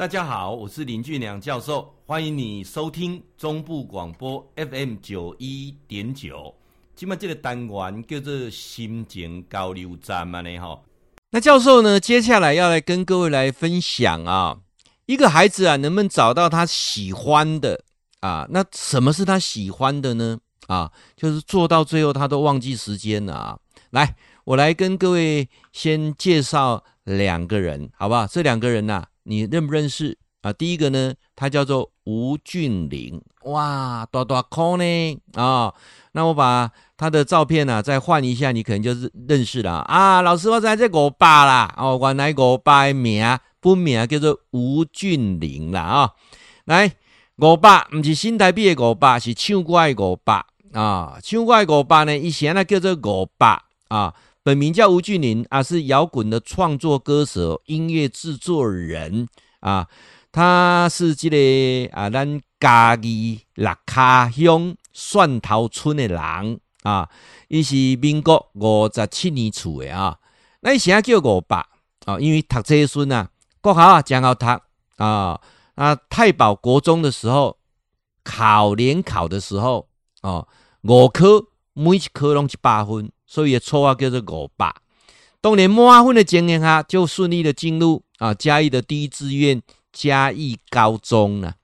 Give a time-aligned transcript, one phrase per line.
[0.00, 6.54] 大家好，我是林俊良教授，欢迎你收听中部广播 FM 九一点九。
[6.96, 10.80] 今麦这个单元叫做心情交流站嘛呢哈。
[11.28, 14.60] 那教授呢，接下来要来跟各位来分享啊，
[15.04, 17.84] 一个孩子啊，能不能找到他喜欢的
[18.20, 18.46] 啊？
[18.48, 20.38] 那什么是他喜欢的呢？
[20.68, 23.58] 啊，就是做到最后他都忘记时间了啊。
[23.90, 28.26] 来，我来跟各位先介绍两个人，好不好？
[28.26, 30.52] 这两个人呐、你认不认识啊？
[30.52, 34.84] 第一个呢，他叫做吴俊霖，哇，大大颗呢
[35.34, 35.72] 啊！
[36.10, 40.20] 那我把他的照片呢、啊、再换一下，你可能就是认识了啊。
[40.20, 46.10] 老师，我在这五八啦，哦，原来五八的名本名叫做吴俊霖啦啊。
[46.64, 46.92] 来，
[47.36, 51.20] 五八不是新台币的五八，是唱歌的五八啊。
[51.22, 54.12] 唱歌的五八呢，以前呢叫做五八啊。
[54.42, 59.28] 本名叫吴俊霖啊，是摇滚的创作歌手、音乐制作人
[59.60, 59.86] 啊。
[60.32, 67.08] 他是这个啊，咱嘉义六卡乡蒜头村的人啊。
[67.48, 70.18] 伊是民国五十七年出的啊。
[70.60, 71.68] 那以前叫五八
[72.06, 73.28] 啊，因为读这孙啊，
[73.60, 74.46] 国考啊，真好读
[74.96, 75.38] 啊。
[75.74, 77.58] 啊，太保国中的时候，
[78.24, 79.88] 考联考的时候
[80.22, 80.48] 哦，
[80.82, 83.10] 五科每一科拢一百分。
[83.30, 84.74] 所以绰号叫做五八，
[85.40, 91.54] 当年满分的经验下，就顺利的进入啊嘉义的第一志愿嘉义高中了。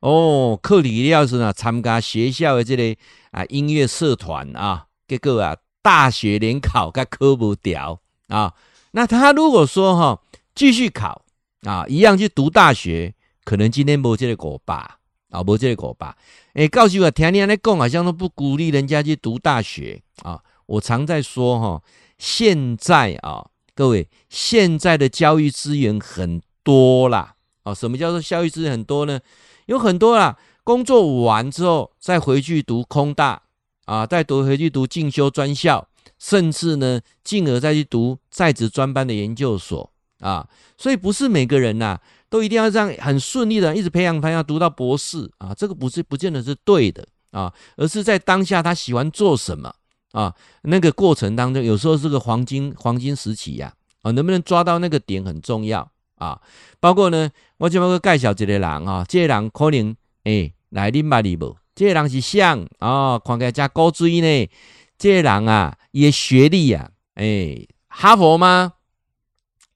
[0.00, 8.52] 哦，课里要是呢参加学校的这个啊音乐社团啊，结果啊大学联考他考不掉啊。
[8.90, 10.20] 那他如果说哈
[10.54, 11.22] 继续考
[11.62, 13.14] 啊，一样去读大学，
[13.44, 14.98] 可能今天没这个五八
[15.30, 16.14] 啊，没这个五八。
[16.52, 20.38] 哎，告诉我，听你来讲，好像都不鼓励人家去读大学啊。
[20.68, 21.82] 我常在说哈，
[22.18, 27.34] 现在啊，各位，现在的教育资源很多啦。
[27.62, 29.20] 啊，什么叫做教育资源很多呢？
[29.66, 33.42] 有很多啦，工作完之后再回去读空大
[33.86, 35.86] 啊，再读回去读进修专校，
[36.18, 39.90] 甚至呢，进而再去读在职专班的研究所
[40.20, 40.48] 啊。
[40.76, 41.98] 所以不是每个人呐，
[42.28, 49.74] 都一定要这样很顺利的一直培养他要读到博士啊，这个不是不见得是对的啊，而是在当下他喜欢做什么。
[50.12, 56.40] 啊，那个过程当中，有时候是个黄金黄金时期呀，啊，能不能抓到那个点很重要啊。
[56.80, 61.54] 包括呢，我就要个介绍一个人啊，这个人可能诶来啉捌你无？
[61.74, 64.50] 这个人是像啊，看起来加高追呢。
[64.96, 68.72] 这个人啊，也学历啊，诶，哈佛吗？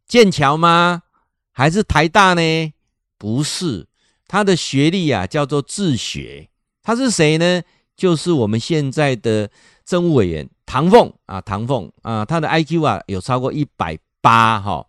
[0.06, 1.02] 剑桥吗？
[1.52, 2.72] 还是台大呢？
[3.18, 3.86] 不是，
[4.26, 6.48] 他的学历啊叫做自学。
[6.82, 7.62] 他是谁呢？
[7.94, 9.50] 就是我们现在的。
[9.84, 14.86] 政务委员唐凤啊，唐凤啊，他的 IQ 啊有超过一百八哈。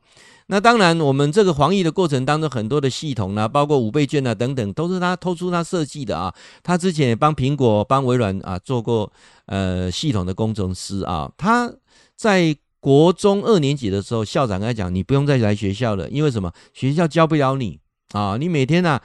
[0.47, 6.33] 那当然，我们这个防疫的过程当中，很多的系统呢，包括五倍券啊等等，都是他偷出他设计的啊。
[6.61, 9.11] 他之前也帮苹果、帮微软啊做过
[9.45, 11.31] 呃系统的工程师啊。
[11.37, 11.71] 他
[12.15, 16.51] 在国中二年级的时候，校长跟他讲：“你不用再来学校了，因为什么？
[16.73, 17.79] 学校教不了你
[18.11, 19.01] 啊，你每天呢、啊。”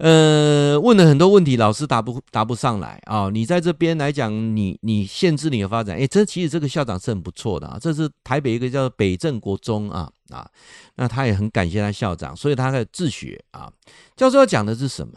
[0.00, 7.78] 呃，问了很多问题，老师答不答不上来啊、你在这边来讲，你你限制你的发展，诶，这其实这个校长是很不错的啊。
[7.78, 10.48] 这是台北一个叫北镇国中啊啊，
[10.96, 13.70] 那他也很感谢他校长，所以他在自学啊。
[14.16, 15.12] 教授要讲的是什么？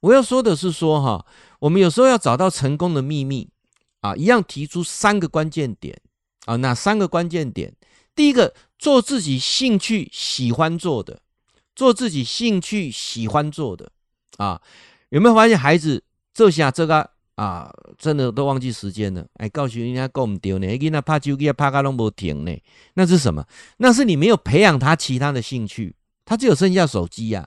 [0.00, 1.24] 我要说的是说哈，
[1.60, 3.48] 我们有时候要找到成功的秘密
[4.02, 5.98] 啊，一样提出三个关键点
[6.44, 6.56] 啊。
[6.56, 7.74] 哪三个关键点？
[8.14, 11.22] 第一个，做自己兴趣喜欢做的，
[11.74, 13.90] 做自己兴趣喜欢做的。
[14.38, 14.60] 啊，
[15.10, 19.24] 有没有发现孩子这下这个啊，真的都忘记时间了？
[19.34, 20.66] 哎，告诉人家够唔丢呢？
[20.66, 22.58] 囡仔拍手机啊拍个拢无停呢？
[22.94, 23.44] 那是什么？
[23.76, 25.94] 那是你没有培养他其他的兴趣，
[26.24, 27.46] 他只有剩下手机呀、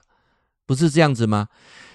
[0.66, 1.48] 不是这样子吗？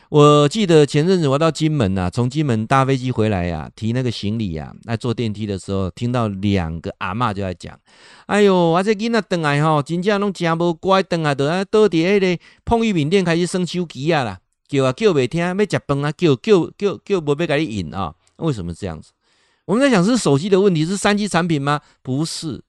[0.09, 7.77] 我记得前阵子我到金门呐、啊，从金门搭飞机回来呀、啊，提那个行李呀、啊，来坐电梯的时候，听到两个阿嬷就在讲
[8.27, 18.13] ：“哎呦，我这囡仔等来吼，真正拢真无乖，等来都倒伫迄个碰玉饼店开始耍手机啊啦。”叫啊叫没听，要食饭啊叫叫叫叫不被给你引啊？
[18.37, 19.11] 为什么这样子？
[19.65, 21.81] 我们在想是手机的问题，是三 G 产品吗？
[22.01, 22.63] 不是，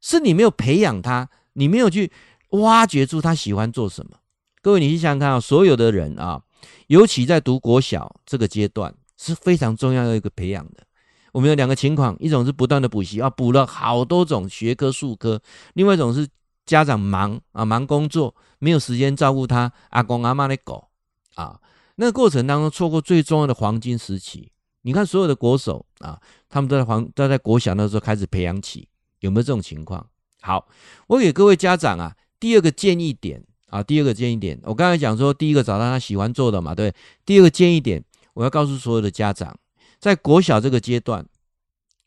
[0.00, 2.10] 是你没有培养他，你没有去
[2.50, 4.16] 挖掘出他喜欢做什么。
[4.60, 6.42] 各位，你去想想看啊，所有的人啊，
[6.88, 10.84] 尤其在读国小这个阶段是非常重要的一个培养的。
[11.32, 15.38] 我们有两个情况，一种是不断的补习啊，补了好多种学科数科；
[15.72, 16.28] 另外一种是
[16.66, 20.88] 家长忙啊，忙工作，没有时间照顾他阿公阿妈的狗。
[21.34, 21.60] 啊，
[21.96, 24.50] 那个过程当中错过最重要的黄金时期。
[24.82, 28.88] 你看所有的国手啊，他们都在黄都在国小那时候开始培养起，
[29.20, 30.04] 有没有这种情况？
[30.40, 30.66] 好，
[31.06, 36.92] 我给各位家长啊，第二个建议点啊，第二个建议点，我刚才讲说，第一个找到他喜欢做的嘛，对。
[37.24, 38.02] 第二个建议点，
[38.34, 39.56] 我要告诉所有的家长，
[40.00, 41.24] 在国小这个阶段，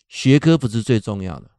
[0.09, 1.49] 学科不是最重要的。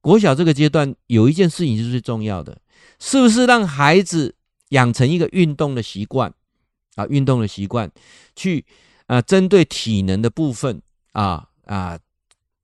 [0.00, 2.60] 国小这个阶段有一件事情是最重要的，
[2.98, 4.34] 是不是让孩子
[4.70, 6.34] 养成一个运动的习惯
[6.96, 7.06] 啊？
[7.06, 7.90] 运动的习惯，
[8.34, 8.66] 去
[9.06, 10.82] 啊，针对体能的部分
[11.12, 11.98] 啊啊，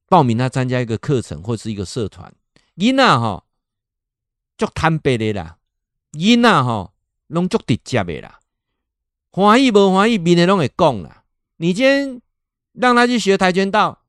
[0.08, 2.34] 报名他参加一个课程或是一个社团。
[2.76, 3.44] 囡仔吼，
[4.58, 5.58] 足坦白的啦，
[6.12, 6.92] 囡仔吼，
[7.28, 8.40] 拢足直接的啦，
[9.30, 11.22] 欢喜无欢喜，面的拢会讲啦。
[11.58, 12.20] 你今天
[12.72, 14.02] 让他去学跆拳道，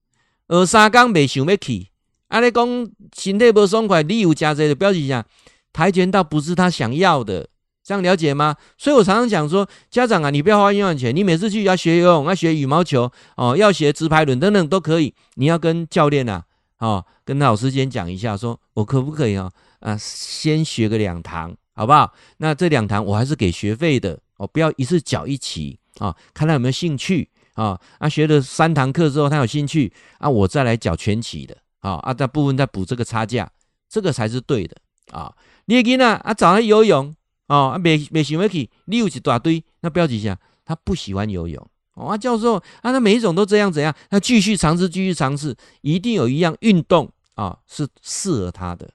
[0.48, 1.90] 学三工未想要去，
[2.30, 5.26] 啊，你讲身体不爽快，理由加这个表示啥？
[5.72, 7.50] 跆拳道不是他想要的，
[7.84, 8.56] 这样了解吗？
[8.78, 16.46] 所以我常常讲说，家长啊，你不要花冤枉钱，你每次去要学游泳，要学羽毛球，哦，要学直排轮等等都可以，你要跟教练啊。
[16.80, 19.50] 哦，跟老师先讲一下说，我可不可以啊？
[19.80, 22.14] 啊，先学个两堂，好不好？
[22.38, 27.80] 那这两堂我还是给学费的哦，不要一次缴一起啊，看他有没有兴趣啊。
[28.00, 33.50] 啊，学了三堂课之后，他有兴趣啊，我再来缴全期的啊啊，大部分再补这个差价，
[33.90, 34.76] 这个才是对的
[35.12, 35.34] 啊。
[35.66, 37.16] 你也给呢啊，找他游泳
[37.56, 41.68] 啊，没没想要去，你有一大堆，那标记一下，他不喜欢游泳。
[41.94, 43.96] 哦，啊，教授啊，那每一种都这样怎样？
[44.10, 48.90] 他继续尝试，继续尝试，一定有一样运动啊是适合他的。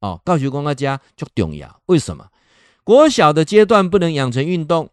[0.00, 1.80] 哦，告学光大家就重要。
[1.86, 2.26] 为什么？
[2.84, 4.88] 国小的阶段不能养成运动，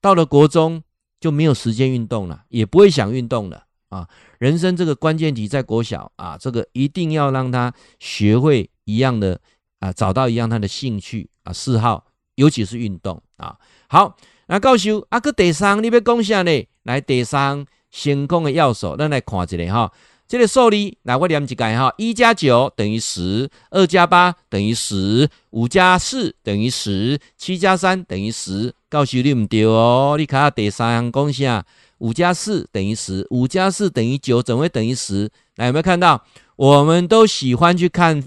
[0.00, 0.84] 到了国中
[1.18, 4.08] 就没有时间运动了，也不会想运动了啊。
[4.38, 9.40] 人生这个关键题在国小啊，这个一定要让他学会一样的
[9.80, 12.03] 啊，找到一样他的兴趣啊、嗜好，
[12.34, 13.56] 尤其是运动啊。
[13.88, 14.16] 好。
[14.46, 16.66] 那教授，啊，搁第三，你要讲啥呢？
[16.82, 19.90] 来，第三成功的要素，咱来看一下哈。
[20.28, 21.94] 这个数字，来我念一下哈。
[21.96, 28.74] 一加九等于十，二加八等于十，五加四等于十，七加三等于十。
[28.90, 31.64] 教授你唔对哦，你看下第三项讲啥？
[31.96, 35.30] 五加四等于十，五加四等于九，怎么会等于十？
[35.56, 36.22] 来，有没有看到？
[36.56, 38.22] 我们都喜欢去看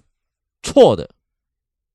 [0.64, 1.12] 错的、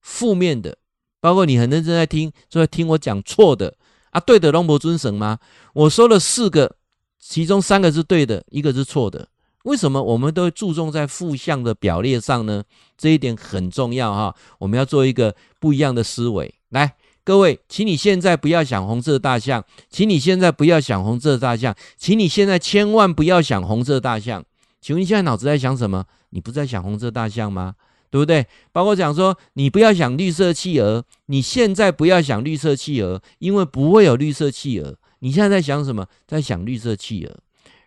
[0.00, 0.78] 负面的，
[1.22, 3.72] 包括你很认真在听，就在听我讲错的。
[4.10, 5.38] 啊，对的，龙伯尊神吗？
[5.72, 6.74] 我说了四个，
[7.20, 9.28] 其中三个是对的，一个是错的。
[9.62, 12.64] 为什么我们都注重在负向的表列上呢？
[12.98, 14.34] 这一点很重要哈。
[14.58, 16.52] 我们要做一个不一样的思维。
[16.70, 24.44] 来，各位，请你现在不要想红色大象，请你现在不要想红色大象，请你现在千万不要想红色大象。
[24.80, 26.04] 请问你现在脑子在想什么？
[26.30, 27.76] 你不在想红色大象吗？
[28.12, 28.46] 对不对？
[28.72, 34.98] 包括讲说，你不要想绿色企鹅，你现在不要想绿色企鹅，因为不会有绿色企鹅。
[35.20, 36.06] 你现在在想什么？
[36.26, 37.38] 在想绿色企鹅。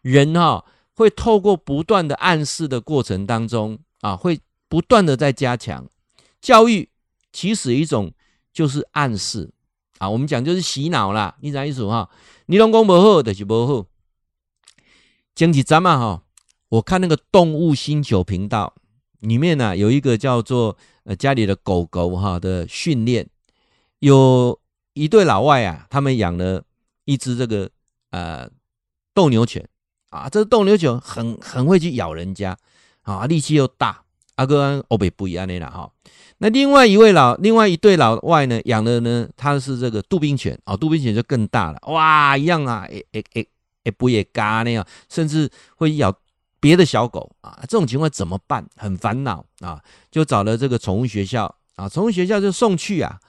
[0.01, 5.87] 人哈、哦、会透过不断的暗示的过程当中啊，会不断的在加强
[6.41, 6.89] 教育。
[7.31, 8.11] 其实一种
[8.51, 9.51] 就是暗示
[9.99, 11.35] 啊，我们讲就是洗脑啦。
[11.41, 12.09] 你啥意思哈？
[12.47, 13.85] 你拢讲不好，就是不好。
[15.35, 16.23] 前几站嘛哈，
[16.69, 18.73] 我看那个动物星球频道。
[19.25, 23.27] 里面呢、有一个叫做呃家里的狗狗哈的训练，
[23.99, 24.59] 有
[24.93, 26.63] 一对老外啊，他们养了
[27.05, 27.69] 一只这个
[28.11, 28.49] 呃
[29.13, 29.67] 斗牛犬
[30.09, 32.57] 啊，这斗牛犬很很会去咬人家
[33.01, 34.03] 啊，力气又大，
[34.35, 35.91] 阿哥欧北不一样的啦哈。
[36.37, 43.47] 那另外一位老另外一对老外呢养的呢，他是这个杜宾犬啊，杜宾犬就更大了，哇一样啊，诶诶诶
[43.85, 46.15] 诶不也嘎那样，甚至会咬。
[46.65, 48.65] 别的小狗啊，这种情况怎么办？
[48.75, 49.79] 很烦恼啊，
[50.09, 53.19] 就找了这个宠物学校啊，宠物学校就送去啊。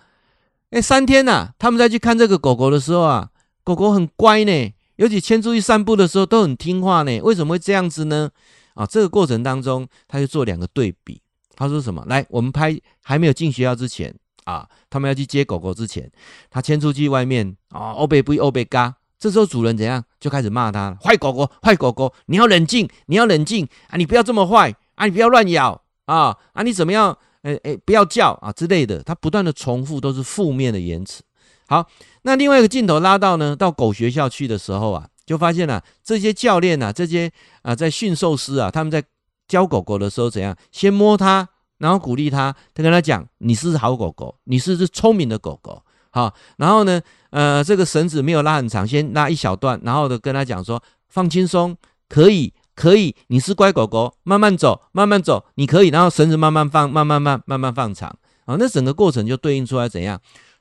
[0.70, 3.28] 哎，三天呐、他们再去看这个狗狗的时候啊，
[3.62, 7.20] 狗狗很乖呢，尤其牵出去散步的时候都很听话呢。
[7.20, 8.30] 为什么会这样子呢？
[8.72, 11.20] 啊，这个过程当中，他就做两个对比。
[11.54, 12.02] 他说什么？
[12.06, 14.14] 来，我们拍还没有进学校之前
[14.44, 16.10] 啊，他们要去接狗狗之前，
[16.48, 18.94] 他牵出去外面啊，欧贝不欧贝嘎。
[19.18, 20.98] 这时候主人怎样就开始骂他了？
[21.02, 22.12] 坏狗狗，坏狗狗！
[22.26, 23.96] 你要冷静，你要冷静啊！
[23.96, 25.06] 你不要这么坏啊！
[25.06, 26.36] 你不要乱咬啊！
[26.52, 26.62] 啊！
[26.62, 27.16] 你怎么样？
[27.42, 29.02] 诶诶，不要叫啊之类的。
[29.02, 31.22] 他不断的重复都是负面的言辞。
[31.68, 31.86] 好，
[32.22, 37.30] 那另外一个镜头拉到呢，到狗学校去的时候啊，就发现了、这些教练啊，这些
[37.62, 39.02] 啊在驯兽师啊，他们在
[39.48, 40.56] 教狗狗的时候怎样？
[40.72, 45.82] 先摸它，然后鼓励它，他跟他讲：“你是好狗狗，你是只聪明的狗狗。”
[46.16, 46.98] 好，然后呢？
[47.28, 51.76] 呃，这个绳子没有拉很长，先拉一小段，然后的跟他讲说，放轻松，
[52.08, 58.08] 可以，可以，你是乖狗狗，慢慢走，慢慢走，你可以，然后绳子慢慢放，慢慢慢，慢慢放长，
[58.46, 60.18] 啊，那整个过程就对应出来怎样？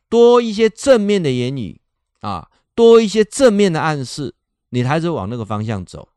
[0.10, 1.80] 多一些正面的言语
[2.20, 4.36] 啊，多一些正面的暗示，
[4.72, 6.10] 你还是往那个方向走。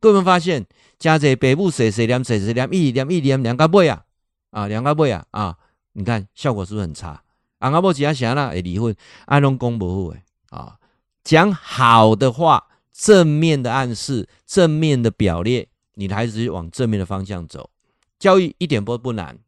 [0.00, 0.64] 各位发现，
[0.98, 4.04] 家在北部谁谁念谁谁念一念一念两个背啊，
[4.52, 5.56] 啊两个背啊啊，
[5.92, 7.22] 你看效果是不是很差？
[7.58, 8.94] 阿阿伯只要想那会离婚，
[9.26, 10.78] 安拢讲不好诶啊，
[11.24, 17.70] 讲好的话，正面的暗示，正面的表列，你的孩子就往正面的方向走。
[18.18, 19.38] 教育一点都不难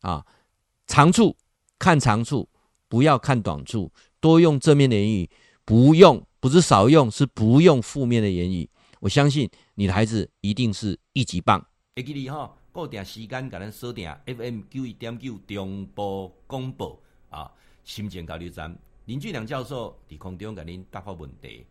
[0.00, 0.24] 啊，
[0.86, 1.36] 长处
[1.78, 2.48] 看长处，
[2.88, 5.30] 不要看短处，多用正面的言语，
[5.64, 8.68] 不用不是少用，是不用负面的言语。
[9.00, 11.64] 我相信你的孩子一定是一级棒。
[11.96, 17.00] 会记你哈，固定时间给咱锁定 FM 九一点九中波广播
[17.30, 17.50] 啊，
[17.84, 21.64] 心情交流站林俊良教授伫空中给您答复问题。